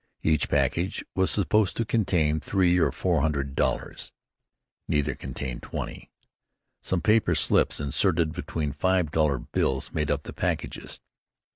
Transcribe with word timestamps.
Each 0.23 0.49
package 0.49 1.05
was 1.13 1.29
supposed 1.29 1.77
to 1.77 1.85
contain 1.85 2.39
three 2.39 2.79
or 2.79 2.91
four 2.91 3.21
hundred 3.21 3.53
dollars. 3.53 4.11
Neither 4.87 5.13
contained 5.13 5.61
twenty. 5.61 6.09
Some 6.81 7.01
paper 7.01 7.35
slips 7.35 7.79
inserted 7.79 8.33
between 8.33 8.71
five 8.71 9.11
dollar 9.11 9.37
bills 9.37 9.93
made 9.93 10.09
up 10.09 10.23
the 10.23 10.33
packages. 10.33 11.01